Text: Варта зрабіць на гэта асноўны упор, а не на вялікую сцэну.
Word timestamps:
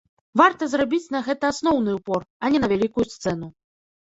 Варта 0.39 0.67
зрабіць 0.71 1.11
на 1.15 1.21
гэта 1.27 1.43
асноўны 1.53 1.91
упор, 1.99 2.25
а 2.43 2.53
не 2.55 2.63
на 2.65 2.71
вялікую 2.73 3.07
сцэну. 3.15 3.53